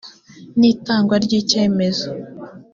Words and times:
n 0.59 0.61
itangwa 0.71 1.15
ry 1.25 1.31
icyemezo 1.41 2.09